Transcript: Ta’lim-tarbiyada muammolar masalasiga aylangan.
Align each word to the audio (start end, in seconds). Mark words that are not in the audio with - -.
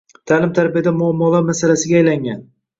Ta’lim-tarbiyada 0.29 0.95
muammolar 1.03 1.47
masalasiga 1.53 2.03
aylangan. 2.03 2.45